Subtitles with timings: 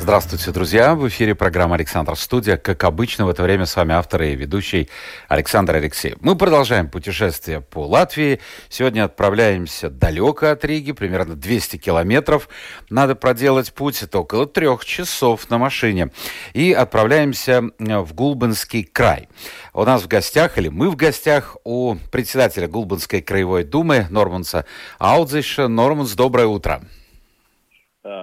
[0.00, 0.94] Здравствуйте, друзья!
[0.94, 2.56] В эфире программа «Александр Студия».
[2.56, 4.88] Как обычно, в это время с вами автор и ведущий
[5.28, 6.16] Александр Алексеев.
[6.22, 8.40] Мы продолжаем путешествие по Латвии.
[8.70, 12.48] Сегодня отправляемся далеко от Риги, примерно 200 километров.
[12.88, 16.10] Надо проделать путь, это около трех часов на машине.
[16.54, 19.28] И отправляемся в Гулбанский край.
[19.74, 24.64] У нас в гостях, или мы в гостях, у председателя Гулбанской краевой думы Норманса
[24.98, 25.68] Аудзиша.
[25.68, 26.80] Норманс, доброе утро!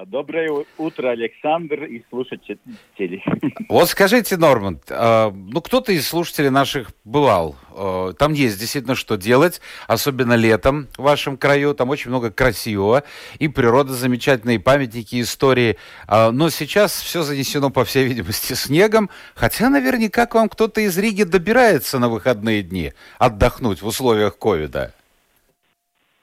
[0.08, 2.60] Доброе утро, Александр и слушатели.
[3.70, 7.56] Вот скажите, Норманд, э, ну кто-то из слушателей наших бывал.
[7.76, 11.74] Э, там есть действительно что делать, особенно летом в вашем краю.
[11.74, 13.04] Там очень много красивого.
[13.40, 15.78] И природа замечательные, памятники, истории.
[16.08, 19.10] Но сейчас все занесено, по всей видимости, снегом.
[19.36, 24.94] Хотя наверняка к вам кто-то из Риги добирается на выходные дни отдохнуть в условиях ковида.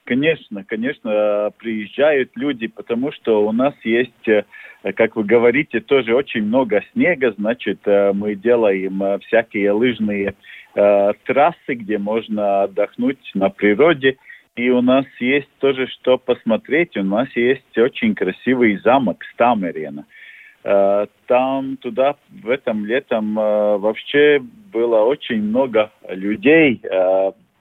[0.05, 4.43] Конечно, конечно, приезжают люди, потому что у нас есть, э,
[4.93, 10.35] как вы говорите, тоже очень много снега, значит, э, мы делаем э, всякие лыжные
[11.23, 14.17] трассы, где можно отдохнуть на природе.
[14.57, 16.97] И у нас есть тоже что посмотреть.
[16.97, 20.05] У нас есть очень красивый замок Стамерена.
[21.27, 24.41] Там туда в этом летом вообще
[24.73, 26.81] было очень много людей.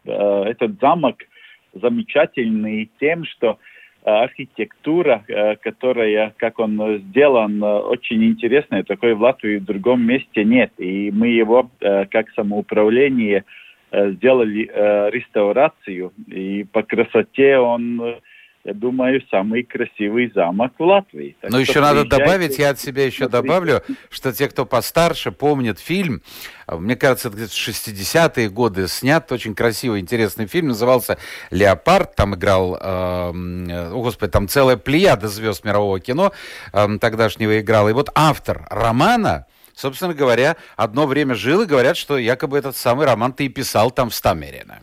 [0.05, 1.19] Этот замок–
[1.75, 3.59] замечательный тем, что
[4.05, 10.07] э, архитектура, э, которая, как он сделан, э, очень интересная, такой в Латвии в другом
[10.07, 10.73] месте нет.
[10.79, 13.45] И мы его, как самоуправление,
[13.93, 14.69] сделали
[15.13, 16.13] реставрацию.
[16.27, 18.17] И по красоте он
[18.65, 21.37] я думаю, самый красивый замок Латвии.
[21.41, 23.43] Так Но еще надо добавить, я от себя еще смотрите.
[23.43, 26.23] добавлю, что те, кто постарше, помнят фильм,
[26.67, 31.19] мне кажется, это 60-е годы снят, очень красивый, интересный фильм, назывался
[31.51, 36.33] «Леопард», там играл, э, о господи, там целая плеяда звезд мирового кино
[36.73, 37.91] э, тогдашнего играла.
[37.91, 43.05] И вот автор романа, собственно говоря, одно время жил, и говорят, что якобы этот самый
[43.05, 44.81] роман ты и писал там в Стамерино.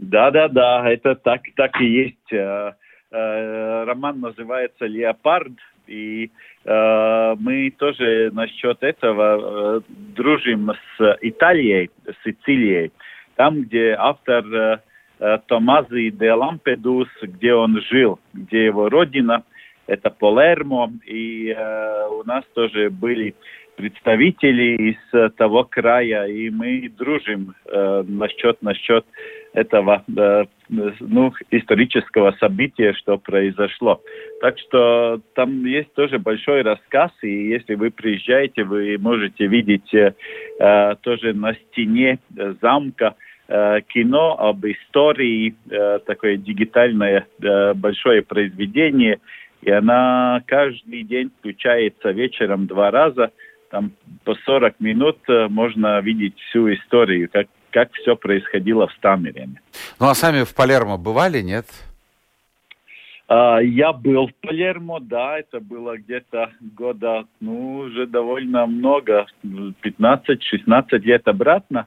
[0.00, 2.32] Да, да, да, это так, так и есть.
[2.32, 2.72] Э,
[3.10, 5.52] э, роман называется «Леопард»,
[5.86, 6.30] и
[6.64, 12.92] э, мы тоже насчет этого дружим с Италией, с Сицилией,
[13.36, 14.80] там, где автор
[15.48, 19.44] Томази де Лампедус, где он жил, где его родина,
[19.86, 21.54] это Палермо, и
[22.10, 23.34] у нас тоже были
[23.76, 29.04] представители из того края, и мы дружим э, насчет, насчет
[29.52, 34.00] этого э, ну, исторического события, что произошло.
[34.40, 40.14] Так что там есть тоже большой рассказ, и если вы приезжаете, вы можете видеть э,
[41.02, 42.18] тоже на стене
[42.60, 43.16] замка
[43.48, 49.18] э, кино об истории, э, такое дигитальное э, большое произведение,
[49.62, 53.30] и она каждый день включается вечером два раза,
[53.70, 53.92] там
[54.24, 59.60] по 40 минут э, можно видеть всю историю, как как все происходило в Стамерене.
[59.98, 61.66] Ну а сами в Палермо бывали, нет?
[63.28, 70.98] А, я был в Палермо, да, это было где-то года, ну, уже довольно много, 15-16
[70.98, 71.86] лет обратно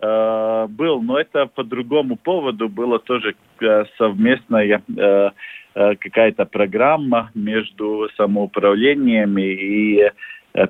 [0.00, 5.30] а, был, но это по другому поводу было тоже э, совместная э,
[5.74, 10.10] э, какая-то программа между самоуправлениями и Э,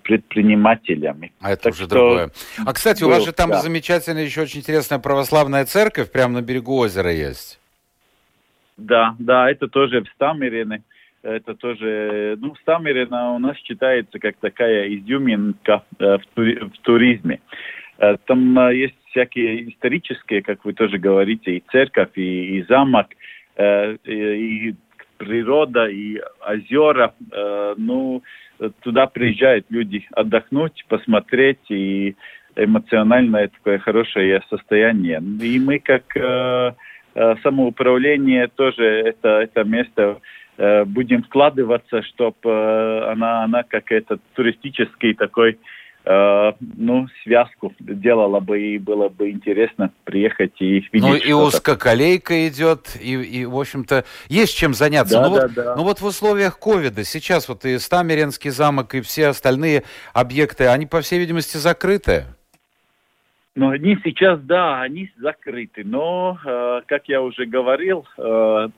[0.03, 1.33] предпринимателями.
[1.41, 1.95] А это так уже что...
[1.95, 2.31] другое.
[2.65, 3.61] А, кстати, был, у вас же там да.
[3.61, 7.61] замечательная, еще очень интересная православная церковь прямо на берегу озера есть.
[8.77, 10.83] Да, да, это тоже в Стамерине.
[11.23, 17.41] Это тоже, ну, Стамерина у нас считается как такая изюминка э, в, тури, в туризме.
[17.97, 23.07] Э, там э, есть всякие исторические, как вы тоже говорите, и церковь, и, и замок,
[23.57, 24.75] э, и,
[25.17, 27.15] природа, и озера.
[27.33, 28.23] Э, ну,
[28.83, 32.15] туда приезжают люди отдохнуть, посмотреть и
[32.57, 35.21] эмоциональное такое хорошее состояние.
[35.43, 36.73] И мы как э,
[37.15, 40.19] э, самоуправление тоже это, это место
[40.57, 45.59] э, будем вкладываться, чтобы э, она, она как этот туристический такой Э,
[46.07, 50.93] ну, связку делала бы, и было бы интересно приехать и видеть.
[50.95, 55.15] Ну, и узкоколейка идет, и, и, в общем-то, есть чем заняться.
[55.15, 55.77] Да, ну, да, вот, да.
[55.77, 60.87] ну, вот в условиях ковида сейчас вот и Стамеренский замок, и все остальные объекты, они,
[60.87, 62.25] по всей видимости, закрыты.
[63.55, 65.85] Но они сейчас, да, они закрыты.
[65.85, 68.69] Но, э, как я уже говорил, э,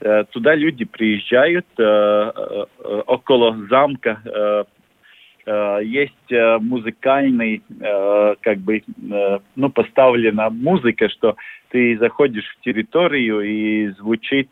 [0.00, 2.64] э, туда люди приезжают э, э,
[3.06, 4.20] около замка.
[4.24, 4.64] Э, э,
[5.82, 11.36] есть э, музыкальный, э, как бы, э, ну, поставлена музыка, что
[11.70, 14.48] ты заходишь в территорию и звучит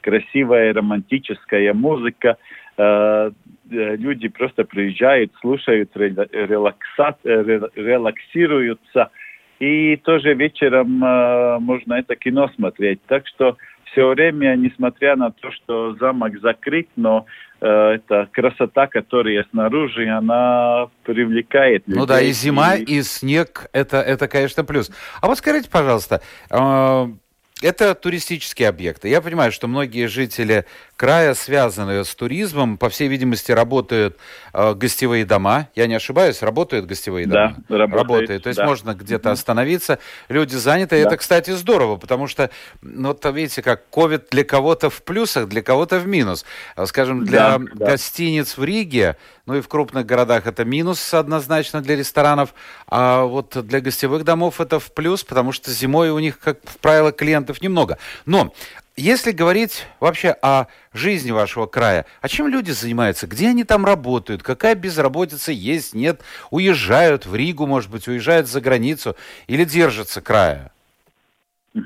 [0.00, 2.36] красивая романтическая музыка.
[2.76, 3.30] Э,
[3.70, 9.10] э люди просто приезжают, слушают, релакса, релаксируются
[9.60, 13.00] и тоже вечером э, можно это кино смотреть.
[13.06, 13.58] Так что
[13.90, 17.26] все время, несмотря на то, что замок закрыт, но
[17.60, 22.00] э, эта красота, которая снаружи, она привлекает людей.
[22.00, 24.90] Ну да, и зима, и, и снег, это, это, конечно, плюс.
[25.20, 26.20] А вот скажите, пожалуйста,
[26.50, 27.06] э,
[27.62, 29.08] это туристические объекты.
[29.08, 30.64] Я понимаю, что многие жители
[30.96, 34.18] края, связанные с туризмом, по всей видимости, работают
[34.52, 35.68] э, гостевые дома.
[35.74, 37.56] Я не ошибаюсь, работают гостевые дома?
[37.68, 37.98] Да, работает.
[37.98, 38.42] работает.
[38.42, 38.66] То есть да.
[38.66, 39.98] можно где-то остановиться,
[40.28, 41.02] люди заняты.
[41.02, 41.08] Да.
[41.08, 42.50] Это, кстати, здорово, потому что,
[42.82, 46.44] ну, вот видите, как ковид для кого-то в плюсах, для кого-то в минус.
[46.76, 47.86] А, скажем, для да, да.
[47.86, 49.16] гостиниц в Риге,
[49.50, 52.54] ну и в крупных городах это минус однозначно для ресторанов,
[52.86, 57.10] а вот для гостевых домов это в плюс, потому что зимой у них, как правило,
[57.10, 57.98] клиентов немного.
[58.26, 58.52] Но
[58.96, 63.26] если говорить вообще о жизни вашего края, а чем люди занимаются?
[63.26, 64.44] Где они там работают?
[64.44, 66.20] Какая безработица есть, нет?
[66.52, 69.16] Уезжают в Ригу, может быть, уезжают за границу
[69.48, 70.70] или держатся края?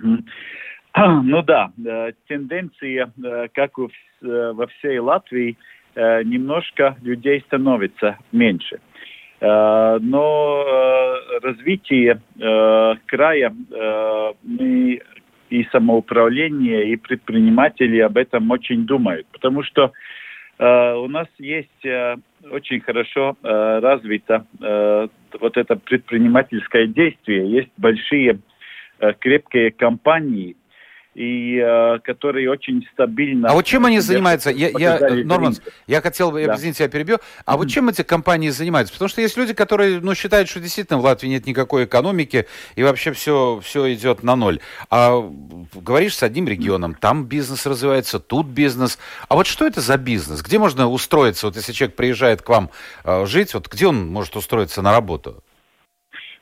[0.96, 5.58] Ну да, э, тенденция, э, как э, во всей Латвии,
[5.96, 8.80] немножко людей становится меньше.
[9.40, 10.64] Но
[11.42, 12.20] развитие
[13.06, 13.54] края
[14.42, 15.00] мы
[15.54, 19.92] и самоуправление, и предприниматели об этом очень думают, потому что
[20.58, 22.16] э, у нас есть э,
[22.50, 25.08] очень хорошо э, развито э,
[25.40, 28.40] вот это предпринимательское действие, есть большие
[28.98, 30.56] э, крепкие компании,
[31.14, 33.48] и э, которые очень стабильно...
[33.48, 34.50] А вот чем они занимаются?
[34.50, 35.56] Я, я, Норман,
[35.86, 36.56] я хотел бы, да.
[36.56, 37.18] извините, я перебью.
[37.44, 37.56] А mm-hmm.
[37.58, 38.92] вот чем эти компании занимаются?
[38.92, 42.82] Потому что есть люди, которые ну, считают, что действительно в Латвии нет никакой экономики, и
[42.82, 44.58] вообще все, все идет на ноль.
[44.90, 45.20] А
[45.72, 48.98] говоришь с одним регионом, там бизнес развивается, тут бизнес.
[49.28, 50.42] А вот что это за бизнес?
[50.42, 51.46] Где можно устроиться?
[51.46, 52.70] Вот если человек приезжает к вам
[53.04, 55.43] э, жить, вот где он может устроиться на работу?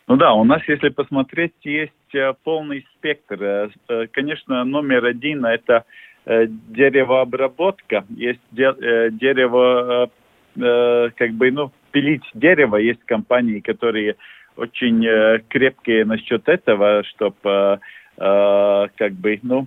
[0.09, 3.43] Ну да, у нас, если посмотреть, есть э, полный спектр.
[3.43, 5.85] Э, э, конечно, номер один– это
[6.25, 8.05] деревообработка.
[8.11, 10.09] Есть дерево,
[10.55, 12.77] как бы, ну, пилить дерево.
[12.77, 14.15] Есть компании, которые
[14.57, 15.05] очень
[15.49, 17.81] крепкие насчет этого, чтобы,
[18.17, 19.67] как бы, ну,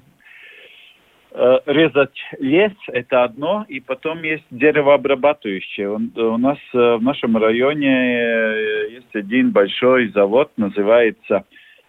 [1.65, 5.89] резать лес– это одно, и потом есть деревообрабатывающее.
[5.89, 11.43] У нас э, в нашем районе э, есть один большой завод, называется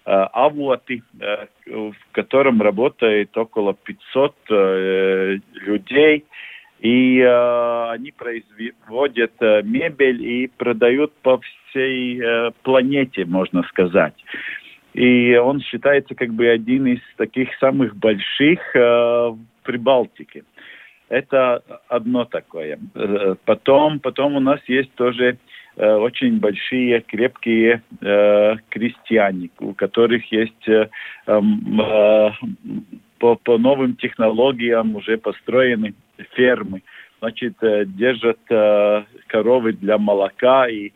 [0.05, 1.03] Авлоты,
[1.67, 4.37] в котором работает около 500
[5.67, 6.25] людей,
[6.79, 9.33] и они производят
[9.65, 11.41] мебель и продают по
[11.71, 12.23] всей
[12.63, 14.15] планете, можно сказать
[14.97, 20.45] и он считается как бы один из таких самых больших э, в Прибалтике.
[21.11, 22.79] Это одно такое.
[22.95, 25.37] Э, потом, потом у нас есть тоже
[25.77, 30.89] э, очень большие, крепкие э, крестьяне, у которых есть э,
[31.27, 32.31] э,
[33.19, 35.93] по, по новым технологиям уже построены
[36.35, 36.83] фермы.
[37.19, 40.93] Значит, э, держат э, коровы для молока и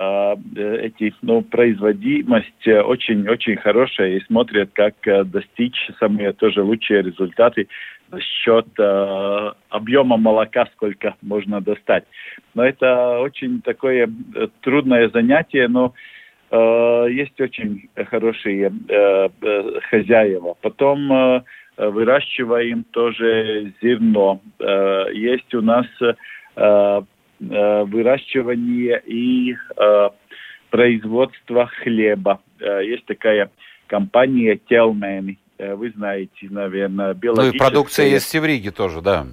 [0.00, 7.66] эти, ну, производимость очень-очень хорошая и смотрят, как э, достичь самые тоже лучшие результаты
[8.10, 12.04] за счет э, объема молока, сколько можно достать.
[12.54, 15.94] Но это очень такое э, трудное занятие, но
[16.50, 19.28] э, есть очень хорошие э,
[19.90, 20.54] хозяева.
[20.62, 21.42] Потом э,
[21.76, 24.40] выращиваем тоже зерно.
[24.58, 25.86] Э, есть у нас
[26.56, 27.02] э,
[27.40, 30.08] Э, выращивание и э,
[30.70, 32.40] производство хлеба.
[32.58, 33.50] Э, есть такая
[33.86, 37.52] компания Телмени, вы знаете, наверное, биологическая.
[37.52, 39.26] Ну и продукция есть и в Риге тоже, да.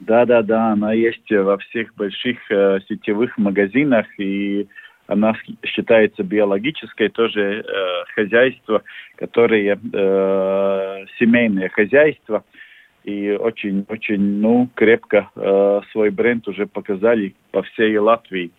[0.00, 4.68] Да, да, да, она есть во всех больших э, сетевых магазинах, и
[5.06, 8.82] она считается биологической, тоже э, хозяйство,
[9.16, 12.44] которое э, семейное хозяйство.
[12.46, 12.67] Э,
[13.08, 18.50] и очень-очень, ну, крепко э, свой бренд уже показали по всей Латвии.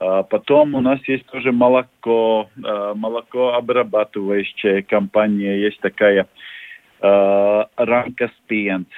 [0.00, 6.26] А потом у нас есть тоже молоко, э, молоко обрабатывающая компания, есть такая
[7.00, 8.88] э, Rankas piens.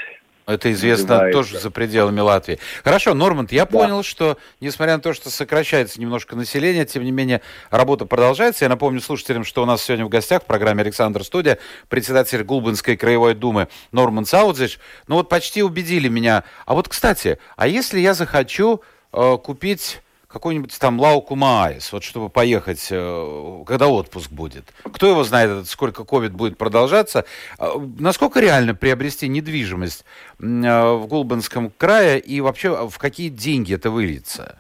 [0.51, 1.39] Это известно называется.
[1.39, 2.59] тоже за пределами Латвии.
[2.83, 3.71] Хорошо, Нормунд, я да.
[3.71, 7.41] понял, что несмотря на то, что сокращается немножко население, тем не менее
[7.71, 8.65] работа продолжается.
[8.65, 12.97] Я напомню слушателям, что у нас сегодня в гостях в программе Александр Студия председатель Гулбенской
[12.97, 14.79] краевой думы Нормундс Аудзиш.
[15.07, 16.45] Ну вот почти убедили меня.
[16.67, 20.01] А вот, кстати, а если я захочу э, купить
[20.33, 24.73] какой-нибудь там Lauku mājas, вот чтобы поехать, э, когда отпуск будет.
[24.85, 27.25] Кто его знает, сколько ковид будет продолжаться.
[27.59, 30.05] А, насколько реально приобрести недвижимость
[30.39, 34.59] э, в Гулбанском крае и вообще в какие деньги это выльется?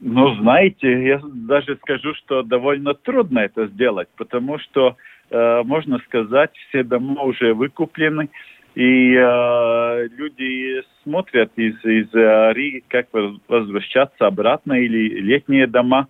[0.00, 4.96] Ну, знаете, я даже скажу, что довольно трудно это сделать, потому что,
[5.30, 8.30] э, можно сказать, все дома уже выкуплены,
[8.74, 13.08] и э, люди смотрят из, из э, Риги, как
[13.48, 16.06] возвращаться обратно, или летние дома,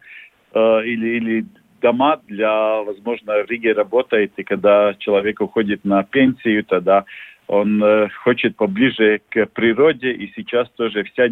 [0.52, 1.46] э, или, или
[1.80, 7.04] дома для, возможно, в Риге работает, и когда человек уходит на пенсию, тогда
[7.46, 11.28] он э, хочет поближе к природе, и сейчас тоже вся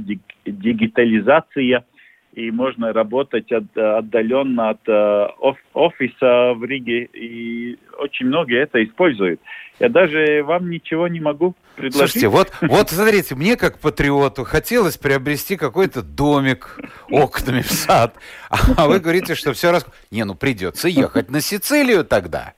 [0.47, 1.85] дигитализация–
[2.33, 5.27] и можно работать от, отдаленно от э,
[5.73, 9.41] офиса в Риге, и очень многие это используют.
[9.81, 11.99] Я даже вам ничего не могу предложить.
[11.99, 16.79] Слушайте, вот, вот смотрите, мне как патриоту хотелось приобрести какой-то домик
[17.11, 18.15] окнами в сад,
[18.51, 19.87] а вы говорите, что все раз...
[20.11, 22.55] Не, ну придется ехать на Сицилию тогда.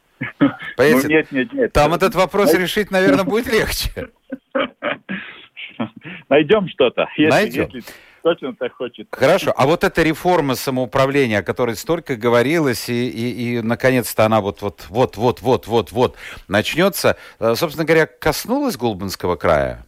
[0.77, 1.09] Понимаете?
[1.09, 1.73] Ну, нет, нет, нет.
[1.73, 4.09] Там этот вопрос решить, наверное, будет легче.
[6.29, 7.09] Найдем что-то.
[7.17, 7.69] Найдем.
[7.73, 7.83] Если
[8.23, 9.09] точно так хочет.
[9.11, 9.53] Хорошо.
[9.57, 14.63] А вот эта реформа самоуправления, о которой столько говорилось, и, и, и наконец-то она вот,
[14.63, 16.17] вот, вот, вот, вот, вот, вот
[16.49, 19.85] начнется, э, собственно говоря, коснулась Гулбинского края?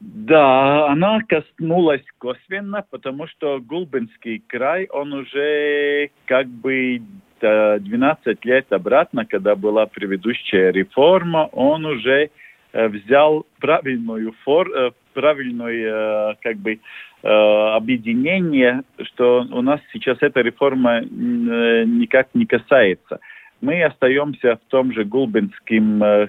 [0.00, 7.00] Да, она коснулась косвенно, потому что Гулбинский край, он уже как бы
[7.40, 12.30] 12 лет обратно, когда была предыдущая реформа, он уже
[12.76, 16.78] Э, взял правильную фор, э, правильное э, как бы
[17.22, 23.18] объединение, что у нас сейчас эта реформа никак не касается.
[23.60, 26.28] Мы остаемся в том же Гулбинским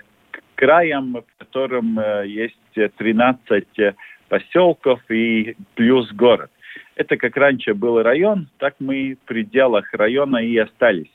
[0.55, 3.95] краем, в котором есть 13
[4.29, 6.49] поселков и плюс город.
[6.95, 11.11] Это как раньше был район, так мы в пределах района и остались.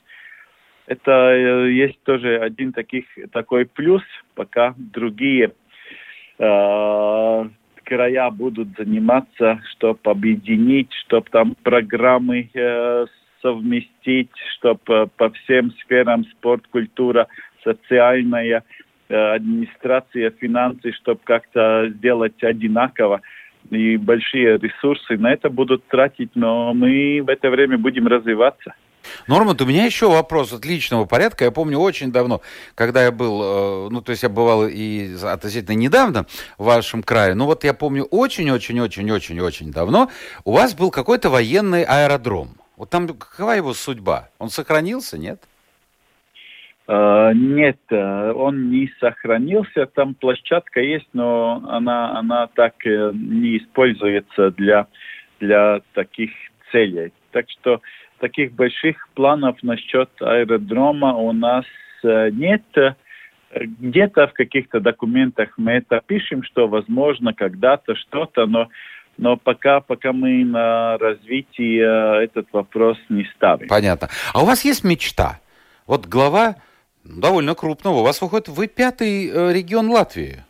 [0.85, 4.03] Это э, есть тоже один таких, такой плюс,
[4.35, 5.53] пока другие
[6.39, 7.49] э,
[7.83, 13.05] края будут заниматься, чтобы объединить, чтобы там программы э,
[13.41, 17.27] совместить, чтобы э, по всем сферам спорт, культура,
[17.63, 18.63] социальная
[19.09, 23.21] э, администрация, финансы, чтобы как-то сделать одинаково.
[23.69, 28.73] И большие ресурсы на это будут тратить, но мы в это время будем развиваться.
[29.27, 31.45] Норманд, у меня еще вопрос отличного порядка.
[31.45, 32.41] Я помню очень давно,
[32.75, 36.25] когда я был, э, ну, то есть я бывал и относительно недавно
[36.57, 40.09] в вашем крае, ну, вот я помню очень-очень-очень-очень-очень давно,
[40.45, 42.49] у вас был какой-то военный аэродром.
[42.77, 44.29] Вот там какова его судьба?
[44.39, 45.39] Он сохранился, нет?
[46.85, 49.85] Uh, нет, э, он не сохранился.
[49.85, 54.87] Там площадка есть, но она, она так не используется для,
[55.39, 56.31] для таких
[56.73, 57.13] целей.
[57.31, 57.79] Так что
[58.23, 61.65] таких больших планов насчет аэродрома у нас
[62.03, 62.63] э, нет.
[63.53, 68.69] Где-то в каких-то документах мы это пишем, что возможно когда-то что-то, но
[69.17, 73.67] но пока, пока мы на развитии э, этот вопрос не ставим.
[73.67, 74.07] Понятно.
[74.33, 75.39] А у вас есть мечта?
[75.85, 76.55] Вот глава
[77.03, 77.99] довольно крупного.
[77.99, 80.43] У вас выходит, вы пятый э, регион Латвии.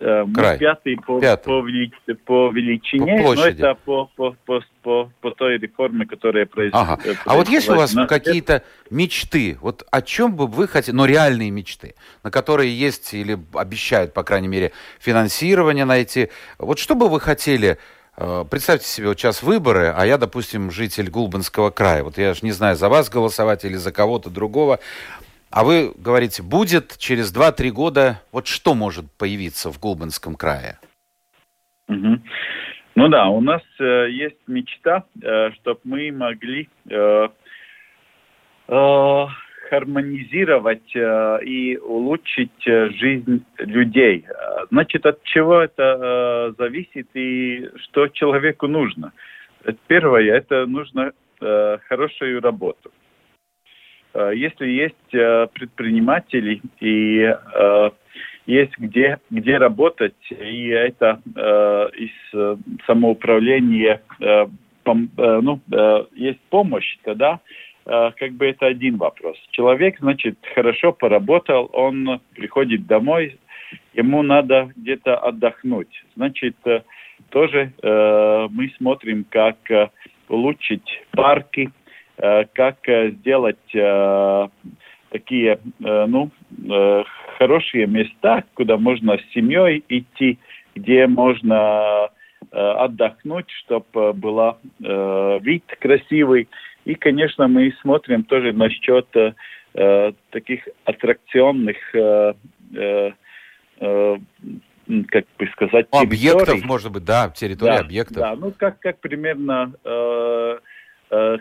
[0.00, 0.58] Э, мы Край.
[0.58, 1.44] пятый по, пятый.
[1.44, 1.92] По, вели,
[2.26, 6.94] по величине, по но это по, по, по, по, по той реформе, которая произошла.
[6.94, 7.16] Ага.
[7.24, 11.50] А вот есть у вас какие-то мечты, вот о чем бы вы хотели, но реальные
[11.50, 17.20] мечты, на которые есть или обещают, по крайней мере, финансирование найти, вот что бы вы
[17.20, 17.78] хотели
[18.16, 22.02] э, Представьте себе, вот сейчас выборы, а я, допустим, житель Гулбанского края.
[22.02, 24.80] Вот я же не знаю, за вас голосовать или за кого-то другого.
[25.54, 30.80] А вы говорите, будет через 2-3 года, вот что может появиться в Гулбинском крае?
[31.86, 32.18] Угу.
[32.96, 37.28] Ну да, у нас э, есть мечта, э, чтобы мы могли э,
[38.66, 39.26] э,
[39.70, 44.26] хармонизировать э, и улучшить э, жизнь людей.
[44.72, 49.12] Значит, от чего это э, зависит и что человеку нужно?
[49.86, 52.90] Первое, это нужно э, хорошую работу.
[52.90, 53.03] Э,
[54.14, 57.90] если есть э, предприниматели и э,
[58.46, 61.22] есть где, где работать, и это
[61.96, 62.10] из
[62.86, 64.02] самоуправления
[64.84, 65.60] ну,
[66.14, 67.40] есть помощь, тогда
[67.86, 69.38] как бы это один вопрос.
[69.50, 73.38] Человек, значит, хорошо поработал, он приходит домой,
[73.94, 76.04] ему надо где-то отдохнуть.
[76.16, 76.82] Значит, э,
[77.30, 79.90] тоже э, мы смотрим, как э,
[80.28, 81.83] улучшить парки, э,
[82.16, 84.48] как э, сделать э,
[85.10, 86.30] такие, э, ну,
[86.68, 87.02] э,
[87.38, 90.38] хорошие места, куда можно с семьей идти,
[90.74, 92.08] где можно
[92.50, 96.48] э, отдохнуть, чтобы был э, вид красивый.
[96.84, 102.34] И, конечно, мы смотрим тоже насчет э, таких аттракционных э,
[102.74, 103.10] э,
[103.80, 104.16] э
[105.08, 108.16] как бы сказать, ну, Объектов, может быть, да, территория да, объектов.
[108.16, 110.58] Да, ну как, как примерно э, э,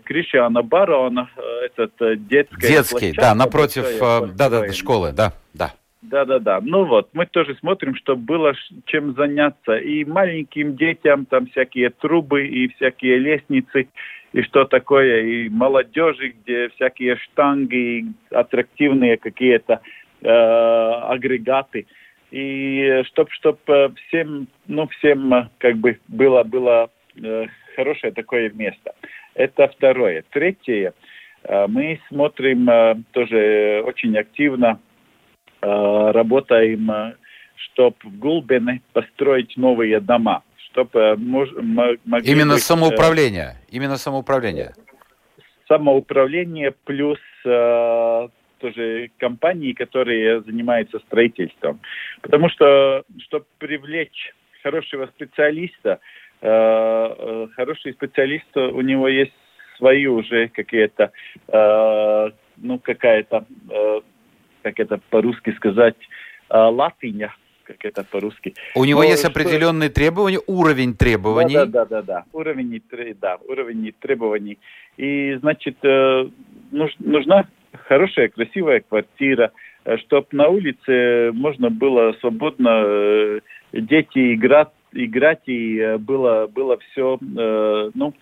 [0.04, 2.68] Кришиана Барона, э, этот э, детский.
[2.68, 5.74] Детский, да, напротив, э, да, да, школы, да, да.
[6.02, 6.60] Да, да, да.
[6.62, 8.54] Ну вот, мы тоже смотрим, чтобы было
[8.86, 9.78] чем заняться.
[9.78, 13.88] И маленьким детям там всякие трубы и всякие лестницы,
[14.34, 19.80] и что такое, и молодежи, где всякие штанги, аттрактивные какие-то
[20.22, 21.88] э, агрегаты.
[22.32, 28.50] И чтоб, чтоб э, всем, ну, всем э, как бы было, было э, хорошее такое
[28.50, 28.94] место.
[29.34, 30.24] Это второе.
[30.30, 30.94] Третье.
[31.44, 34.80] Э, мы смотрим э, тоже очень активно
[35.64, 37.16] Э, работаем,
[37.56, 40.44] чтобы в Гулбине построить новые дома.
[40.72, 43.56] Чтобы могли Именно быть, самоуправление.
[43.70, 44.74] Именно самоуправление.
[45.68, 51.80] Самоуправление плюс тоже компании, которые занимаются строительством.
[52.22, 56.00] Потому что, чтобы привлечь хорошего специалиста,
[56.44, 59.32] хороший специалист, у него есть
[59.78, 61.12] свои уже какие-то,
[62.58, 63.46] ну, какая-то
[64.62, 65.96] как это по-русски сказать,
[66.50, 67.34] латыня,
[67.64, 68.54] как это по-русски.
[68.76, 69.30] У него Но есть что...
[69.30, 71.54] определенные требования, уровень требований.
[71.54, 72.82] Да, да, да, да, уровень,
[73.20, 74.60] да, уровень требований.
[74.98, 76.30] И, значит, э,
[76.72, 77.48] нужна
[77.88, 79.52] хорошая, красивая квартира,
[79.86, 83.40] э, чтобы на улице можно было свободно э,
[83.74, 88.14] дети играть, играть и было, было все, ну,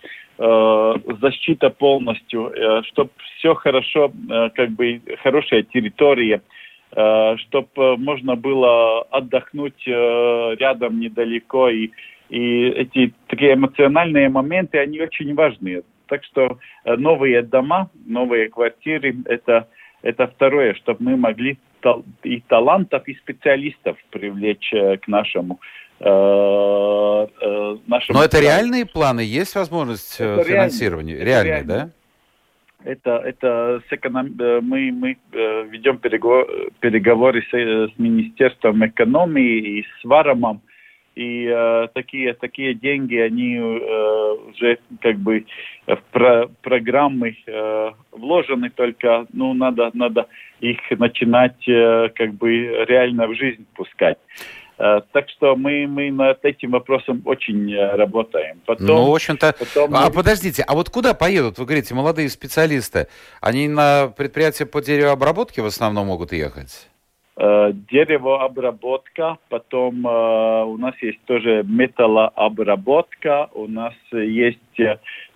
[0.44, 6.42] Э, защита полностью, э, чтобы все хорошо, э, как бы хорошая территория,
[6.90, 11.88] чтобы можно было отдохнуть рядом недалеко и
[12.28, 15.84] и эти такие эмоциональные моменты, они очень важны.
[16.06, 19.68] Так что новые дома, новые квартиры, это,
[20.02, 21.56] это второе, чтобы мы могли
[22.24, 25.60] и талантов, и специалистов привлечь к нашему
[25.91, 25.91] Э, э,
[27.86, 28.14] нашим...
[28.14, 29.20] Но это реальные планы?
[29.20, 31.16] Есть возможность э, это финансирования?
[31.16, 31.90] Реальные, реальные, да?
[32.84, 34.34] Это, это с эконом...
[34.36, 35.16] мы, мы
[35.70, 40.60] ведем переговоры с, с Министерством экономии и с Варамом,
[41.14, 45.44] и э, такие такие деньги они э, уже как бы
[45.86, 50.26] в про программы э, вложены только ну надо надо
[50.60, 52.50] их начинать э, как бы
[52.88, 54.61] реально в жизнь пускать Э,
[55.12, 58.60] так что мы, мы над этим вопросом очень э, работаем.
[58.66, 59.54] Потом, ну, в общем-то...
[59.56, 59.94] Потом...
[59.94, 63.06] А подождите, а вот куда поедут, вы говорите, молодые специалисты?
[63.40, 66.88] Они на предприятие по деревообработке в основном могут ехать?
[67.36, 74.58] Э, деревообработка, потом у нас есть тоже металлообработка, у нас есть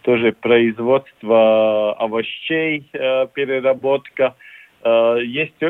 [0.02, 4.34] тоже производство овощей, переработка.
[4.84, 5.62] Есть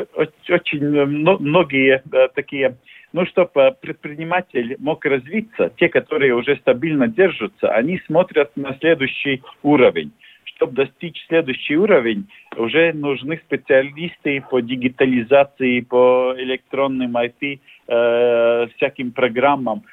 [0.49, 2.03] очень многие
[2.35, 2.75] такие
[3.13, 10.11] ну, чтобы предприниматель мог развиться, те, которые уже стабильно держатся, они смотрят на следующий уровень.
[10.43, 19.83] Чтобы достичь следующий уровень, уже нужны специалисты по дигитализации, по электронным IT, э, всяким программам.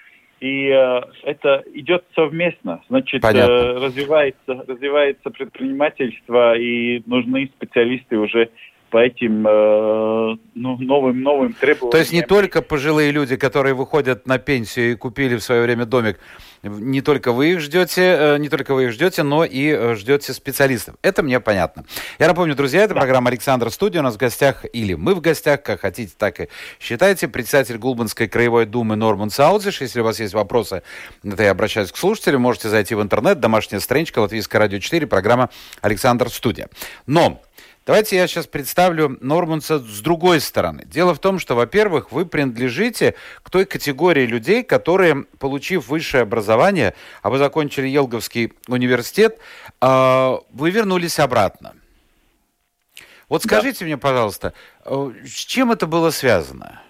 [0.41, 2.83] И э, это идет совместно.
[2.89, 8.51] Значит, э, развивается, развивается предпринимательство, и нужны специалисты уже
[8.95, 11.91] по этим э, ну, новым новым требованиям.
[11.91, 15.85] То есть не только пожилые люди, которые выходят на пенсию и купили в свое время
[15.85, 16.21] домик,
[16.63, 20.33] не только вы их ждете, э, не только вы их ждете, но и э, ждете
[20.33, 20.95] специалистов.
[21.03, 21.85] Это мне понятно.
[22.21, 23.01] Я напомню, друзья, это да.
[23.01, 23.99] программа Александр Студия.
[23.99, 28.29] У нас в гостях, или мы в гостях, как хотите, так и считайте, председатель Гулбанской
[28.29, 29.81] краевой думы Норман Саудзиш.
[29.81, 30.85] Если у вас есть вопросы,
[31.25, 35.51] это я обращаюсь к слушателям, можете зайти в интернет, домашняя страничка, Латвийское радио 4, программа
[35.81, 36.69] Александр Студия.
[37.09, 37.43] Но
[37.87, 40.85] Давайте я сейчас представлю Норманса с другой стороны.
[40.87, 46.95] Дело в том, что, во-первых, вы принадлежите к той категории людей, которые, получив высшее образование,
[47.21, 49.39] а вы закончили Елговский университет,
[49.83, 51.75] а, вы вернулись обратно.
[53.29, 53.85] Вот скажите да.
[53.87, 56.81] мне, пожалуйста, э, с чем это было связано?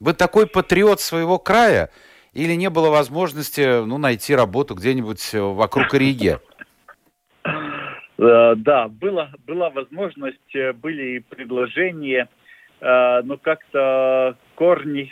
[0.00, 1.90] Вы такой патриот своего края
[2.32, 6.40] или не было возможности ну, найти работу где-нибудь э, вокруг Риги?
[8.20, 12.28] Э, да, была, была возможность, э, были предложения,
[12.80, 15.10] э, но как-то корни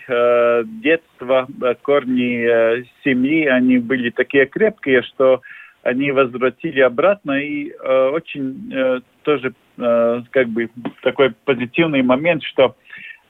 [0.83, 1.49] детства,
[1.83, 5.41] корни семьи, они были такие крепкие, что
[5.83, 10.69] они возвратили обратно и очень тоже как бы
[11.03, 12.77] такой позитивный момент, что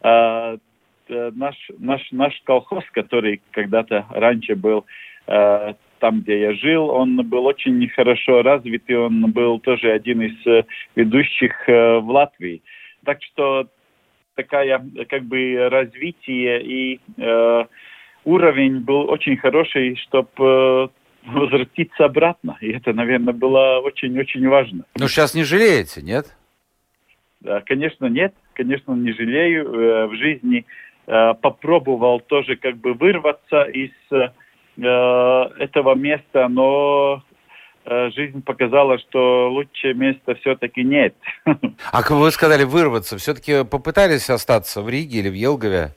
[0.03, 4.87] наш наш наш колхоз, который когда-то раньше был
[5.99, 10.47] там, где я жил, он был очень хорошо развит, и он был тоже один из
[10.47, 12.63] э, ведущих э, в Латвии.
[13.05, 13.69] Так что
[14.35, 17.65] такая как бы развитие и э,
[18.25, 20.89] уровень был очень хороший, чтобы э,
[21.27, 22.57] возвратиться обратно.
[22.61, 24.85] И это, наверное, было очень-очень важно.
[24.99, 26.37] Ну, сейчас не жалеете, нет?
[27.41, 28.35] Да, конечно, нет.
[28.55, 30.09] Конечно, не жалею.
[30.09, 30.65] В жизни
[31.07, 33.93] попробовал тоже как бы вырваться из
[34.79, 37.23] этого места, но
[37.85, 41.14] жизнь показала, что лучшее места все-таки нет.
[41.93, 45.95] А как вы сказали вырваться, все-таки попытались остаться в Риге или в Елгове?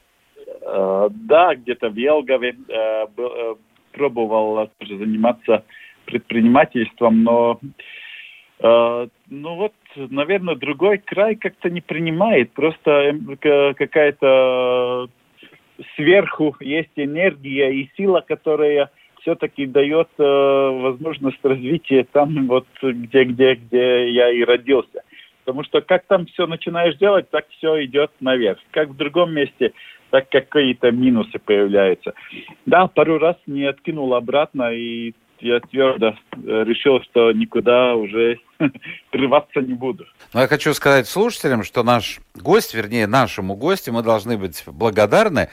[0.63, 2.55] Да, где-то в Елгове
[3.91, 5.63] пробовал тоже заниматься
[6.05, 7.59] предпринимательством, но
[8.59, 12.51] э, ну вот, наверное, другой край как-то не принимает.
[12.51, 15.07] Просто э, какая-то
[15.95, 18.89] сверху есть энергия и сила, которая
[19.21, 25.03] все-таки дает э, возможность развития там, вот где, где, где я и родился.
[25.45, 28.59] Потому что как там все начинаешь делать, так все идет наверх.
[28.71, 29.73] Как в другом месте
[30.11, 32.13] так какие-то минусы появляются.
[32.65, 38.39] Да, пару раз не откинул обратно, и я твердо э, решил, что никуда уже
[39.11, 40.05] прерваться не буду.
[40.33, 45.49] Но я хочу сказать слушателям, что наш гость, вернее, нашему гостю мы должны быть благодарны.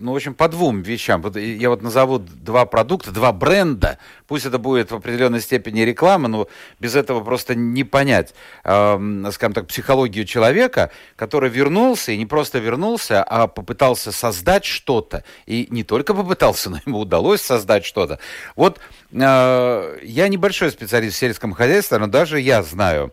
[0.00, 1.24] Ну, в общем, по двум вещам.
[1.34, 3.98] Я вот назову два продукта, два бренда.
[4.28, 8.34] Пусть это будет в определенной степени реклама, но без этого просто не понять,
[8.64, 15.24] э, скажем так, психологию человека, который вернулся, и не просто вернулся, а попытался создать что-то.
[15.46, 18.20] И не только попытался, но ему удалось создать что-то.
[18.54, 18.78] Вот
[19.10, 23.12] э, я небольшой специалист в сельском хозяйстве, но даже я знаю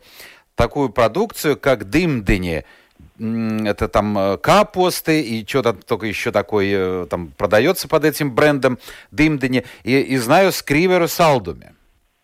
[0.53, 2.63] такую продукцию, как дымдыни–
[3.17, 8.77] это там э, капусты и что-то только еще такое э, там продается под этим брендом
[9.11, 9.63] Дымдени.
[9.83, 11.73] И, и знаю скриверу салдуме.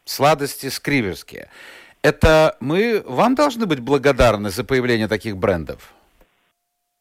[0.04, 1.48] Сладости скриверские.
[2.04, 5.94] Это мы вам должны быть благодарны за появление таких брендов?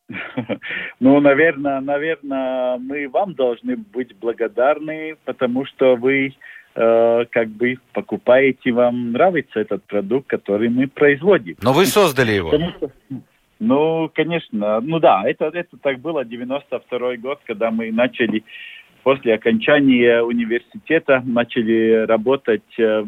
[1.00, 6.34] Ну, наверное, наверное, мы вам должны быть благодарны, потому что вы
[6.74, 11.56] э, как бы покупаете, вам нравится этот продукт, который мы производим.
[11.62, 12.50] Но вы создали его.
[12.50, 12.90] Потому что,
[13.60, 14.80] ну, конечно.
[14.80, 18.42] Ну да, это, это так было, 92 год, когда мы начали
[19.02, 23.04] после окончания университета, начали работать э,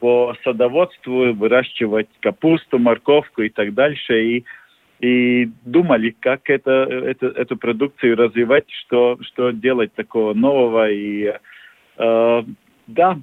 [0.00, 4.24] по садоводству, выращивать капусту, морковку и так дальше.
[4.24, 4.44] И,
[5.00, 10.90] и думали, как это, это, эту продукцию развивать, что, что делать такого нового.
[10.90, 11.34] И
[11.98, 12.42] э,
[12.86, 13.18] да,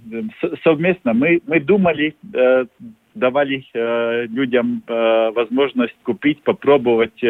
[0.63, 2.65] совместно мы, мы думали, э,
[3.15, 7.21] давали э, людям э, возможность купить, попробовать.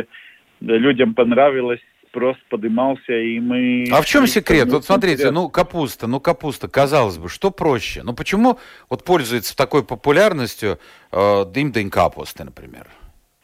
[0.61, 3.87] Людям понравилось, спрос поднимался, и мы...
[3.91, 4.69] А в чем секрет?
[4.69, 8.03] Вот смотрите, ну капуста, ну капуста, казалось бы, что проще?
[8.03, 10.79] Ну почему вот пользуется такой популярностью
[11.11, 12.87] э, дым-дынь капусты, например?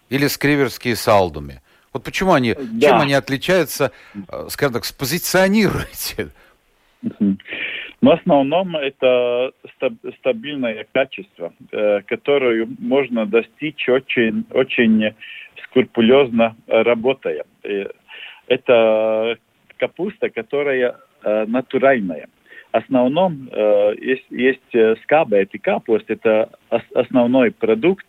[0.10, 1.62] Или скриверские салдуми?
[1.93, 2.89] Вот почему они, да.
[2.89, 6.30] чем они отличаются, э, скажем так, спозиционируете?
[8.02, 9.52] В основном это
[10.20, 15.14] стабильное качество, э, которое можно достичь очень, очень
[15.64, 17.46] скрупулезно работая.
[17.64, 17.86] Э,
[18.48, 19.38] это
[19.78, 22.28] капуста, которая э, натуральная.
[22.72, 23.50] В основном
[24.02, 26.50] есть, есть скаба, это капуст, это
[26.94, 28.06] основной продукт,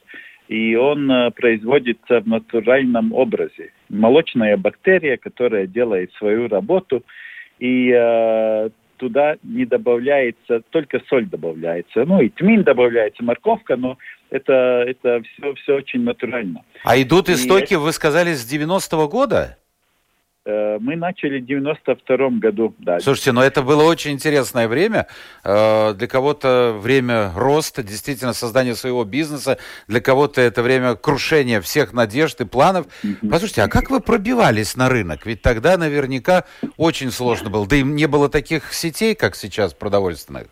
[0.49, 3.70] и он производится в натуральном образе.
[3.88, 7.05] Молочная бактерия, которая делает свою работу,
[7.61, 7.92] и
[8.96, 12.04] туда не добавляется, только соль добавляется.
[12.04, 13.98] Ну и тмин добавляется, морковка, но
[14.30, 16.62] это, это все, все очень натурально.
[16.85, 17.76] А идут истоки, и...
[17.76, 19.59] вы сказали, с 90-го года?
[20.46, 22.72] Э, мы начали в 92 году.
[22.78, 23.00] Да.
[23.00, 25.09] Слушайте, но это было очень интересное время.
[25.42, 29.59] Э, для кого-то время роста, действительно создания своего бизнеса.
[29.88, 32.87] Для кого-то это время крушения всех надежд и планов.
[33.28, 35.26] Послушайте, а как вы пробивались на рынок?
[35.26, 36.44] Ведь тогда наверняка
[36.76, 37.66] очень сложно было.
[37.66, 40.46] Да и не было таких сетей, как сейчас, продовольственных.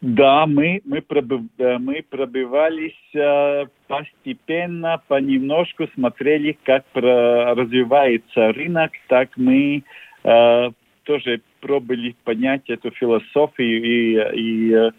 [0.00, 9.28] Да, мы, мы, пробив, мы пробивались э, постепенно, понемножку смотрели, как про, развивается рынок, так
[9.36, 9.82] мы
[10.24, 10.70] э,
[11.02, 14.90] тоже пробовали понять эту философию и, и,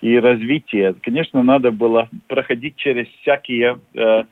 [0.00, 0.94] и развитие.
[1.02, 4.24] Конечно, надо было проходить через всякие э,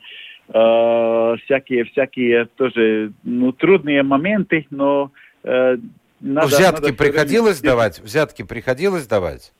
[0.49, 5.11] э, всякие, всякие тоже, ну, трудные моменты, но
[5.43, 5.77] э,
[6.19, 7.99] надо, Взятки надо приходилось давать?
[7.99, 9.53] Взятки приходилось давать?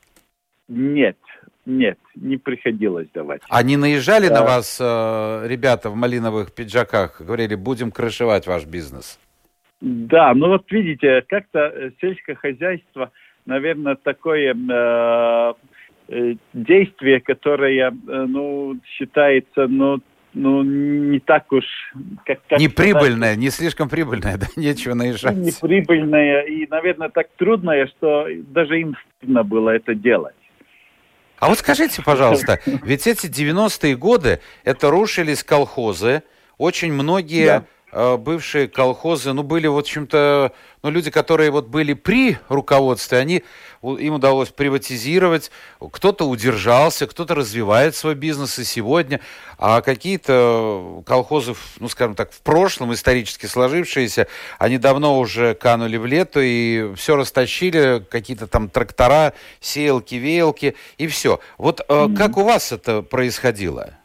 [0.68, 1.16] Нет,
[1.64, 3.42] нет, не приходилось давать.
[3.48, 4.34] Они наезжали а...
[4.34, 9.18] на вас, э, ребята в малиновых пиджаках, говорили, будем крышевать ваш бизнес?
[9.80, 13.12] Да, ну вот видите, как-то э, сельское хозяйство,
[13.46, 15.54] наверное, такое э,
[16.08, 20.00] э, действие, которое, ну, считается, ну,
[20.34, 21.64] ну, не так уж...
[22.24, 25.36] Как, как не прибыльное, не слишком прибыльное, да, нечего наезжать.
[25.36, 30.34] Не прибыльное и, наверное, так трудное, что даже им стыдно было это делать.
[31.38, 36.22] А вот скажите, пожалуйста, ведь эти 90-е годы, это рушились колхозы,
[36.56, 37.46] очень многие...
[37.46, 43.42] Да бывшие колхозы, ну, были, в общем-то, ну, люди, которые вот были при руководстве, они,
[43.82, 45.50] им удалось приватизировать,
[45.92, 49.20] кто-то удержался, кто-то развивает свой бизнес и сегодня,
[49.58, 56.06] а какие-то колхозы, ну, скажем так, в прошлом, исторически сложившиеся, они давно уже канули в
[56.06, 61.40] лето и все растащили, какие-то там трактора, сеялки, веялки и все.
[61.56, 62.16] Вот mm-hmm.
[62.16, 63.97] как у вас это происходило?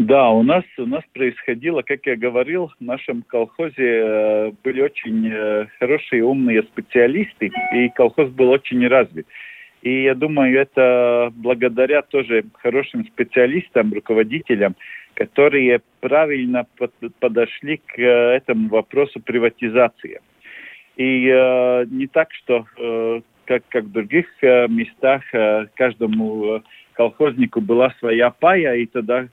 [0.00, 5.30] Да, у нас у нас происходило, как я говорил, в нашем колхозе э, были очень
[5.30, 9.26] э, хорошие умные специалисты, и колхоз был очень развит.
[9.82, 14.74] И я думаю, это благодаря тоже хорошим специалистам, руководителям,
[15.12, 20.22] которые правильно под, подошли к э, этому вопросу приватизации.
[20.96, 26.62] И э, не так, что э, как, как в других местах э, каждому
[26.94, 29.28] колхознику была своя пая, и тогда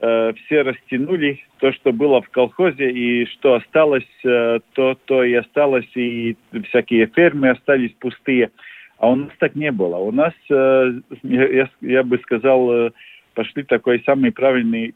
[0.00, 5.34] э, все растянули то, что было в колхозе, и что осталось, э, то, то и
[5.34, 6.36] осталось, и
[6.68, 8.50] всякие фермы остались пустые.
[8.98, 9.96] А у нас так не было.
[9.96, 12.90] У нас, э, я, я бы сказал,
[13.34, 14.94] пошли такой самый правильный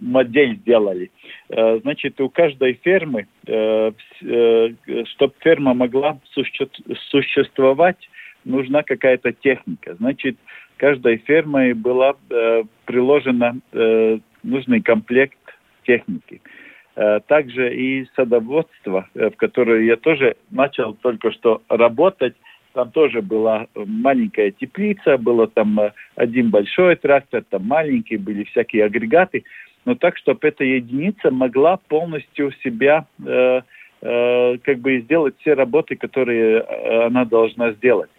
[0.00, 1.10] модель сделали.
[1.48, 6.18] Значит, у каждой фермы, чтобы ферма могла
[7.10, 8.08] существовать,
[8.44, 9.94] нужна какая-то техника.
[9.96, 10.36] Значит,
[10.78, 15.38] каждой фермой была э, приложена э, нужный комплект
[15.86, 16.40] техники.
[16.96, 22.34] Э, также и садоводство, э, в которое я тоже начал только что работать,
[22.72, 28.84] там тоже была маленькая теплица, было там э, один большой трактор, там маленькие были всякие
[28.84, 29.44] агрегаты,
[29.84, 33.62] но так, чтобы эта единица могла полностью себя э,
[34.02, 38.10] э, как бы сделать все работы, которые э, она должна сделать.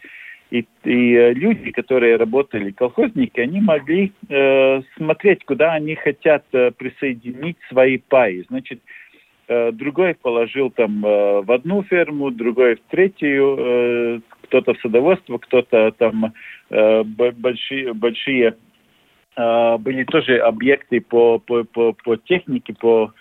[0.52, 6.72] И, и э, люди, которые работали, колхозники, они могли э, смотреть, куда они хотят э,
[6.72, 8.44] присоединить свои паи.
[8.50, 8.80] Значит,
[9.48, 15.38] э, другой положил там э, в одну ферму, другой в третью, э, кто-то в садоводство,
[15.38, 16.34] кто-то там
[16.72, 18.56] э, большие, большие
[19.38, 23.14] э, были тоже объекты по, по, по, по технике, по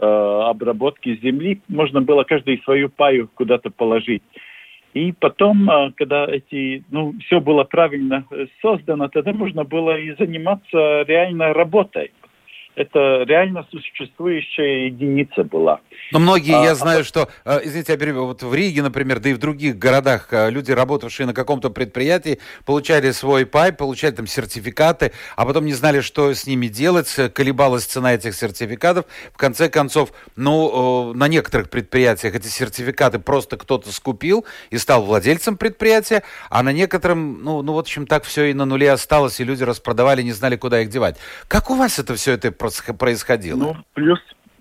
[0.00, 1.60] э, обработке земли.
[1.68, 4.24] Можно было каждый свою паю куда-то положить.
[4.94, 10.14] И потом, а, когда эти, ну, все было правильно э, создано, тогда можно было и
[10.16, 12.12] заниматься реальной работой
[12.74, 15.80] это реально существующая единица была.
[16.10, 19.30] Но многие, а, я знаю, что, э, извините, я перебью, вот в Риге, например, да
[19.30, 24.26] и в других городах э, люди, работавшие на каком-то предприятии, получали свой пай, получали там
[24.26, 29.06] сертификаты, а потом не знали, что с ними делать, колебалась цена этих сертификатов.
[29.32, 35.56] В конце концов, ну, на некоторых предприятиях эти сертификаты просто кто-то скупил и стал владельцем
[35.56, 39.44] предприятия, а на некотором, ну, ну в общем, так все и на нуле осталось, и
[39.44, 41.16] люди распродавали, не знали, куда их девать.
[41.48, 42.50] Как у вас это все это
[42.98, 43.58] происходило?
[43.58, 44.20] Ну, плюс,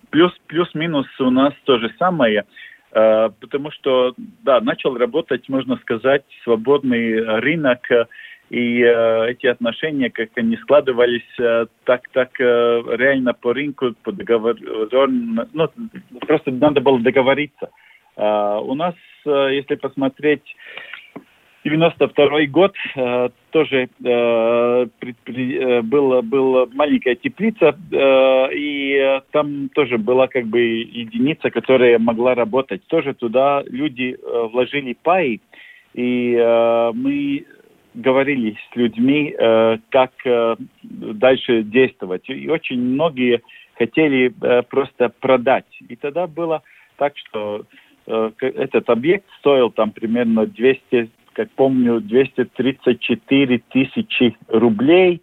[0.10, 2.46] плюс, плюс-минус у нас то же самое.
[2.94, 7.88] Э, потому что, да, начал работать, можно сказать, свободный рынок,
[8.50, 14.58] и э, эти отношения, как они складывались, э, так, так реально по рынку, по договору,
[15.54, 15.70] ну,
[16.28, 17.70] просто надо было договориться.
[18.18, 18.94] У нас,
[19.26, 20.44] если посмотреть
[21.63, 29.97] 92 год э, тоже э, предпри, э, была, была маленькая теплица, э, и там тоже
[29.97, 32.82] была как бы единица, которая могла работать.
[32.88, 35.39] Тоже туда люди э, вложили паи,
[35.93, 37.45] и э, мы
[37.93, 42.28] говорили с людьми, э, как э, дальше действовать.
[42.30, 43.41] И очень многие
[43.76, 45.65] хотели э, просто продать.
[45.88, 46.63] И тогда было
[46.97, 47.65] так, что
[48.08, 55.22] э, этот объект стоил там примерно 200 как помню, 234 тысячи рублей.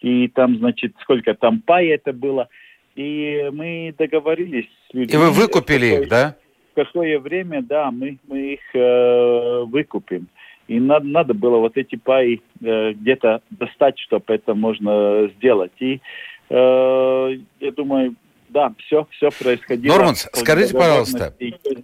[0.00, 2.48] И там, значит, сколько там пай это было.
[2.96, 5.14] И мы договорились с людьми.
[5.14, 6.36] И вы выкупили какое, их, да?
[6.72, 10.28] В какое время, да, мы, мы их э, выкупим.
[10.68, 15.72] И надо, надо было вот эти паи э, где-то достать, чтобы это можно сделать.
[15.80, 16.00] И
[16.52, 18.16] я думаю,
[18.52, 19.94] да, все, все происходило.
[19.94, 21.34] Норманс, скажите, пожалуйста,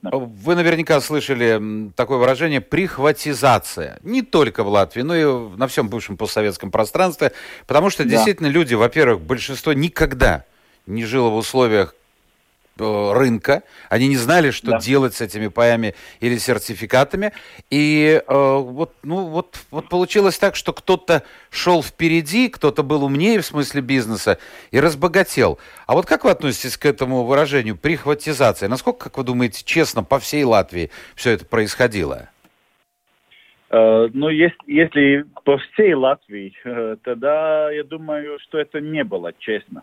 [0.03, 3.99] вы наверняка слышали такое выражение «прихватизация».
[4.03, 7.33] Не только в Латвии, но и на всем бывшем постсоветском пространстве,
[7.67, 8.11] потому что да.
[8.11, 10.45] действительно люди, во-первых, большинство никогда
[10.87, 12.06] не жило в условиях Э,
[12.79, 14.79] рынка, они не знали, что да.
[14.79, 17.33] делать с этими паями или сертификатами,
[17.71, 23.41] и э, вот, ну, вот, вот получилось так, что кто-то шел впереди, кто-то был умнее
[23.41, 24.39] в смысле бизнеса
[24.71, 25.59] и разбогател.
[25.87, 28.69] А вот как вы относитесь к этому выражению прихватизация?
[28.69, 32.29] Насколько, как вы думаете, честно по всей Латвии все это происходило?
[33.69, 36.55] Uh, ну, если, если по всей Латвии,
[37.03, 39.83] тогда я думаю, что это не было честно.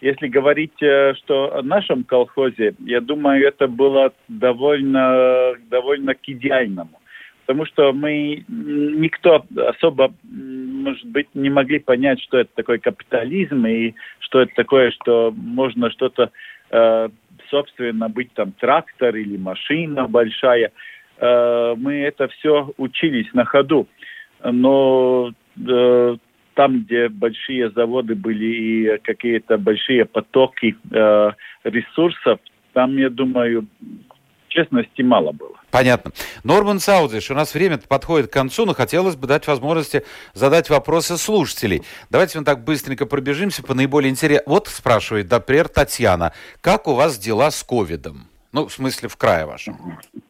[0.00, 7.00] Если говорить, э, что о нашем колхозе, я думаю, это было довольно, довольно к идеальному.
[7.46, 13.94] Потому что мы, никто особо, может быть, не могли понять, что это такой капитализм и
[14.20, 16.30] что это такое, что можно что-то,
[16.70, 17.08] э,
[17.50, 20.72] собственно, быть там трактор или машина большая.
[21.16, 23.88] Э, мы это все учились на ходу.
[24.44, 25.32] Но
[26.58, 31.30] там, где большие заводы были и какие-то большие потоки э,
[31.62, 32.40] ресурсов,
[32.72, 33.68] там, я думаю,
[34.48, 35.54] честности мало было.
[35.70, 36.10] Понятно.
[36.42, 40.02] Норман Саудзиш, у нас время подходит к концу, но хотелось бы дать возможности
[40.34, 41.82] задать вопросы слушателей.
[42.10, 44.52] Давайте мы так быстренько пробежимся по наиболее интересным.
[44.52, 48.26] Вот спрашивает, например, Татьяна, как у вас дела с ковидом?
[48.50, 49.74] Ну, в смысле, в крае вашем.
[49.76, 50.22] Uh,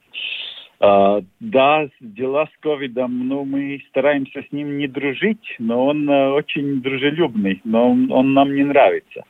[0.80, 6.80] да, дела с ковидом, ну, мы стараемся с ним не дружить, но он uh, очень
[6.80, 9.24] дружелюбный, но он, он нам не нравится.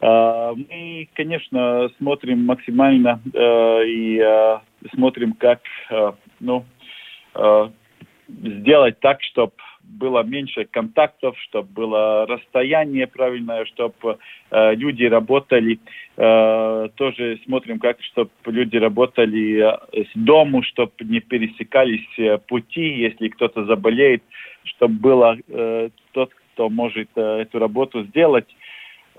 [0.00, 4.58] Uh, мы, конечно, смотрим максимально и
[4.94, 5.60] смотрим, как,
[6.40, 6.64] ну,
[8.28, 9.52] сделать так, чтобы
[9.88, 14.18] было меньше контактов, чтобы было расстояние правильное, чтобы
[14.50, 15.80] э, люди работали.
[16.16, 23.00] Э, тоже смотрим, как чтобы люди работали э, с дому, чтобы не пересекались э, пути,
[23.00, 24.22] если кто-то заболеет,
[24.64, 28.48] чтобы было э, тот, кто может э, эту работу сделать.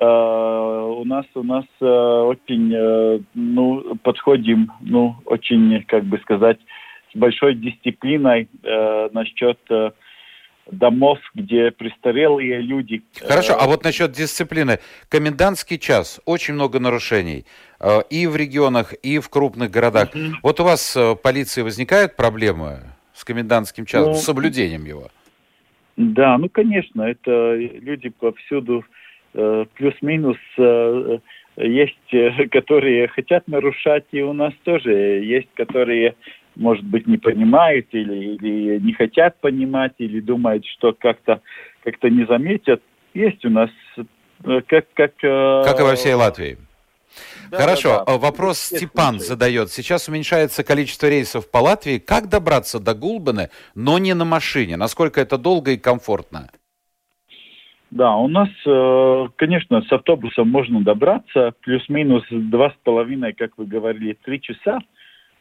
[0.01, 6.57] Uh, у нас у нас uh, очень uh, ну подходим ну очень как бы сказать
[7.13, 8.47] с большой дисциплиной
[9.11, 9.59] насчет
[10.71, 13.01] домов, где престарелые люди.
[13.21, 14.79] Хорошо, а вот насчет дисциплины.
[15.09, 17.45] Комендантский час, очень много нарушений
[17.79, 20.09] э, и в регионах, и в крупных городах.
[20.13, 20.37] Угу.
[20.43, 22.79] Вот у вас э, полиции возникают проблемы
[23.13, 25.09] с комендантским часом, ну, с соблюдением его?
[25.97, 28.85] Да, ну, конечно, это люди повсюду
[29.33, 30.37] э, плюс-минус
[31.57, 31.97] есть,
[32.51, 36.15] которые хотят нарушать, и у нас тоже есть, которые
[36.59, 41.41] может быть, не понимают или, или не хотят понимать, или думают, что как-то
[41.83, 42.81] как не заметят.
[43.13, 44.85] Есть у нас э, как...
[44.93, 46.57] Как, э, как и во всей Латвии.
[47.49, 48.17] Да, Хорошо, да, да.
[48.17, 49.27] вопрос Степан случай.
[49.29, 49.71] задает.
[49.71, 51.97] Сейчас уменьшается количество рейсов по Латвии.
[51.97, 54.77] Как добраться до Гулбаны, но не на машине?
[54.77, 56.51] Насколько это долго и комфортно?
[57.89, 63.65] Да, у нас, э, конечно, с автобусом можно добраться, плюс-минус два с половиной, как вы
[63.65, 64.79] говорили, три часа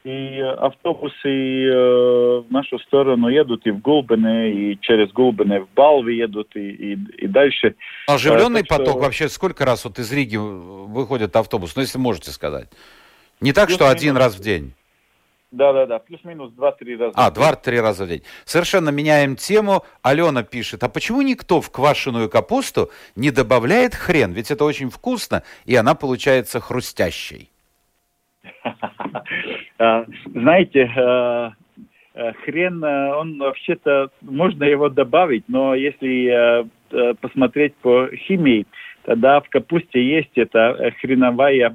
[0.09, 6.17] и автобусы э, в нашу сторону едут и в Гулбене, и через Гулбене в Балви
[6.17, 7.75] едут, и, и, и дальше.
[8.07, 8.99] Оживленный так поток что...
[9.01, 12.69] вообще сколько раз вот из Риги выходит автобус, ну если можете сказать?
[13.43, 14.73] Не так, что один раз в день?
[15.51, 17.13] Да-да-да, плюс-минус два-три раза.
[17.15, 18.23] А, два-три раза в день.
[18.47, 19.85] Совершенно меняем тему.
[20.01, 24.33] Алена пишет, а почему никто в квашеную капусту не добавляет хрен?
[24.33, 27.51] Ведь это очень вкусно, и она получается хрустящей.
[29.79, 31.51] А, знаете, э,
[32.15, 36.67] э, хрен, э, он вообще-то, можно его добавить, но если
[37.21, 38.67] посмотреть по химии,
[39.05, 41.75] тогда в капусте есть эта хреновая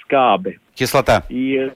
[0.00, 0.56] скабы.
[0.74, 1.24] Кислота.
[1.28, 1.70] И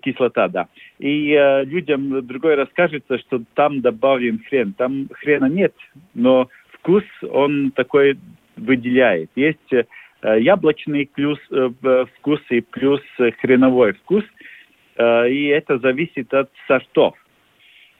[0.00, 0.68] кислота, да.
[1.00, 4.74] И э, людям другой раз кажется, что там добавлен хрен.
[4.74, 5.74] Там хрена нет,
[6.14, 8.16] но вкус он такой
[8.56, 9.30] выделяет.
[9.34, 9.58] Есть
[10.22, 11.70] яблочный плюс э,
[12.18, 13.00] вкус и плюс
[13.40, 14.24] хреновой вкус.
[14.96, 17.14] Э, и это зависит от сортов.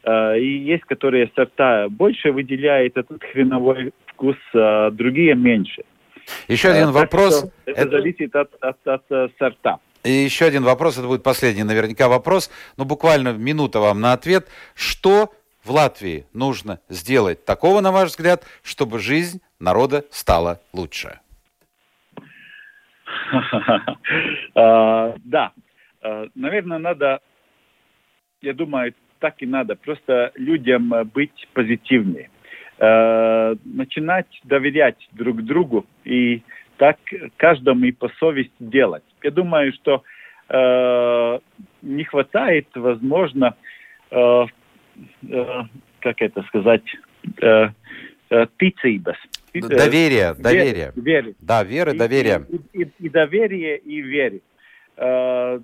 [0.05, 5.85] И есть, которые сорта больше выделяют этот хреновой вкус, а другие меньше.
[6.49, 7.45] Еще один так вопрос.
[7.67, 9.79] Это, это зависит от, от, от сорта.
[10.03, 14.49] И еще один вопрос, это будет последний наверняка вопрос, но буквально минута вам на ответ.
[14.75, 21.21] Что в Латвии нужно сделать такого, на ваш взгляд, чтобы жизнь народа стала лучше?
[24.55, 25.53] А, да,
[26.03, 27.21] а, наверное, надо,
[28.43, 32.29] я думаю, так и надо, просто людям быть позитивнее.
[32.83, 36.43] э, начинать доверять друг другу и
[36.79, 36.99] так
[37.37, 39.05] каждому и по совести делать.
[39.23, 40.03] Я думаю, что
[40.49, 41.39] э,
[41.83, 43.55] не хватает, возможно,
[44.11, 44.47] э,
[45.29, 45.63] э,
[46.01, 46.83] как это сказать,
[47.41, 47.69] э,
[48.31, 49.17] э, ticības.
[49.55, 50.93] Доверие, доверие.
[50.97, 51.35] Веры.
[51.41, 52.47] Да, веры, доверие.
[52.49, 54.41] И, и, и доверие, и веры.
[54.97, 55.61] Э,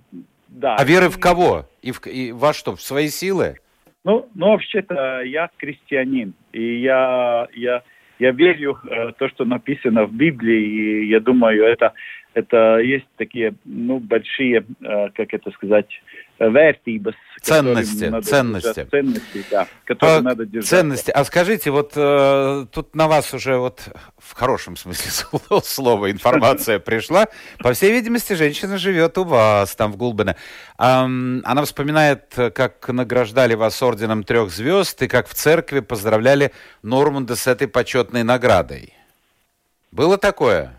[0.48, 0.76] да.
[0.76, 1.66] А веры в кого?
[1.82, 2.76] И, в, и во что?
[2.76, 3.56] В свои силы?
[4.04, 7.82] Ну, ну вообще-то я крестьянин, и я, я,
[8.18, 11.92] я верю в то, что написано в Библии, и я думаю, это,
[12.32, 15.88] это есть такие, ну, большие, как это сказать,
[16.40, 17.14] вертības.
[17.40, 18.66] Ценности, ценности.
[18.66, 20.68] Держать, ценности, да, которые а, надо держать.
[20.68, 21.10] Ценности.
[21.10, 23.80] А скажите, вот э, тут на вас уже вот
[24.18, 25.10] в хорошем смысле
[25.62, 27.26] слова информация пришла.
[27.60, 30.36] По всей видимости, женщина живет у вас там в Гулбене.
[30.78, 37.36] Эм, она вспоминает, как награждали вас орденом трех звезд и как в церкви поздравляли Норманда
[37.36, 38.94] с этой почетной наградой.
[39.92, 40.77] Было такое?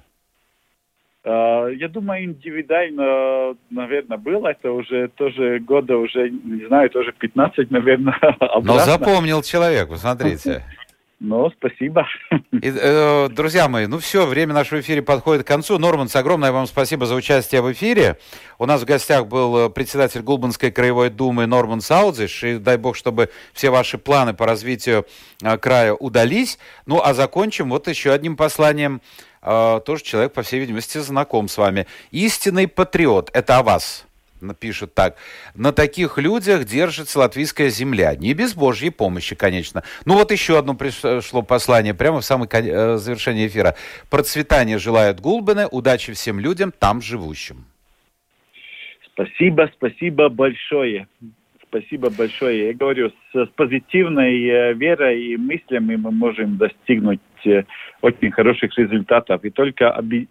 [1.30, 4.48] А, я думаю, индивидуально, наверное, было.
[4.48, 8.74] Это уже тоже года уже, не знаю, тоже 15, наверное, обратно.
[8.74, 10.64] Но запомнил человек, посмотрите.
[11.20, 12.08] Ну, спасибо.
[12.32, 15.78] И, э, друзья мои, ну все, время нашего эфира подходит к концу.
[15.78, 18.18] Норманс, огромное вам спасибо за участие в эфире.
[18.58, 22.44] У нас в гостях был э, председатель Гулбанской краевой думы Норман Саудзиш.
[22.46, 25.06] И дай бог, чтобы все ваши планы по развитию
[25.44, 26.58] э, края удались.
[26.86, 29.02] Ну, а закончим вот еще одним посланием
[29.42, 31.88] э, тоже человек, по всей видимости, знаком с вами.
[32.12, 34.06] Истинный патриот– это о вас
[34.60, 35.18] пишет так.
[35.56, 38.16] На таких людях держится латвийская земля.
[38.16, 39.84] Не без Божьей помощи, конечно.
[40.06, 43.76] Ну вот еще одно пришло послание прямо в самое э, завершение эфира.
[44.10, 47.66] Процветание желает Гулбене, удачи всем людям там живущим.
[49.14, 51.08] Спасибо, спасибо большое.
[51.68, 52.68] Спасибо большое.
[52.68, 57.20] Я говорю, с, с позитивной э, верой и мыслями мы можем достигнуть
[58.02, 59.44] очень хороших результатов.
[59.44, 60.28] И только оби-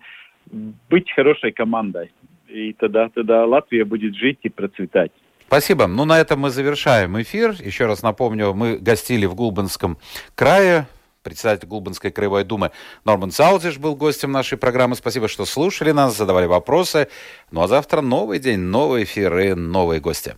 [0.90, 2.11] быть хорошей командой.
[2.48, 5.12] И тогда, тогда Латвия будет жить и процветать.
[5.46, 5.86] Спасибо.
[5.86, 7.54] Ну, на этом мы завершаем эфир.
[7.59, 9.98] Еще раз напомню, мы гостили в Гулбанском
[10.34, 10.86] крае.
[11.22, 12.70] Председатель Гулбанской краевой думы
[13.04, 14.94] Норман Саузиш был гостем нашей программы.
[14.94, 17.09] Спасибо, что слушали нас, задавали вопросы.
[17.50, 20.36] Ну а завтра новый день, новый эфир и новые гости.